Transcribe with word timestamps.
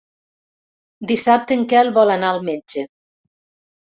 Dissabte 1.11 1.53
en 1.57 1.65
Quel 1.73 1.91
vol 1.97 2.13
anar 2.13 2.31
al 2.37 2.41
metge. 2.47 2.87